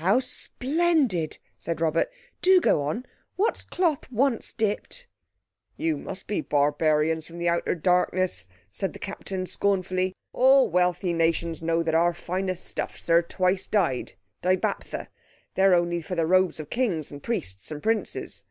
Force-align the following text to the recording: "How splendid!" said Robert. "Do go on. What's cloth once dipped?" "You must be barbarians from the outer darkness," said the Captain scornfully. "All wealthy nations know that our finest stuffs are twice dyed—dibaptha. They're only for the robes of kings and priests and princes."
"How 0.00 0.18
splendid!" 0.18 1.36
said 1.58 1.78
Robert. 1.82 2.10
"Do 2.40 2.58
go 2.58 2.80
on. 2.84 3.04
What's 3.36 3.64
cloth 3.64 4.10
once 4.10 4.54
dipped?" 4.54 5.06
"You 5.76 5.98
must 5.98 6.26
be 6.26 6.40
barbarians 6.40 7.26
from 7.26 7.36
the 7.36 7.50
outer 7.50 7.74
darkness," 7.74 8.48
said 8.70 8.94
the 8.94 8.98
Captain 8.98 9.44
scornfully. 9.44 10.16
"All 10.32 10.70
wealthy 10.70 11.12
nations 11.12 11.60
know 11.60 11.82
that 11.82 11.94
our 11.94 12.14
finest 12.14 12.64
stuffs 12.64 13.10
are 13.10 13.20
twice 13.20 13.66
dyed—dibaptha. 13.66 15.08
They're 15.54 15.74
only 15.74 16.00
for 16.00 16.14
the 16.14 16.24
robes 16.24 16.58
of 16.58 16.70
kings 16.70 17.10
and 17.10 17.22
priests 17.22 17.70
and 17.70 17.82
princes." 17.82 18.44